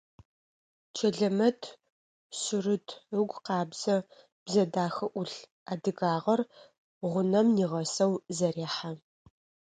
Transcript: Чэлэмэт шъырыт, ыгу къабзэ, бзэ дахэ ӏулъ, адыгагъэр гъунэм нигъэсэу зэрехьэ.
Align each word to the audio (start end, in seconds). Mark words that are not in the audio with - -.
Чэлэмэт 0.95 1.61
шъырыт, 2.39 2.87
ыгу 3.19 3.37
къабзэ, 3.45 3.95
бзэ 4.43 4.63
дахэ 4.73 5.05
ӏулъ, 5.11 5.37
адыгагъэр 5.71 6.41
гъунэм 7.09 7.47
нигъэсэу 7.55 8.13
зэрехьэ. 8.37 8.91